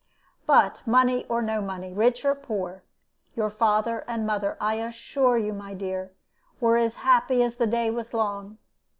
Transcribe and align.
"But, 0.47 0.81
money 0.87 1.27
or 1.29 1.43
no 1.43 1.61
money, 1.61 1.93
rich 1.93 2.25
or 2.25 2.33
poor, 2.33 2.81
your 3.35 3.51
father 3.51 4.03
and 4.07 4.25
mother, 4.25 4.57
I 4.59 4.77
assure 4.77 5.37
you, 5.37 5.53
my 5.53 5.75
dear, 5.75 6.11
were 6.59 6.77
as 6.77 6.95
happy 7.05 7.43
as 7.43 7.57
the 7.57 7.67
day 7.67 7.91
was 7.91 8.11
long. 8.11 8.57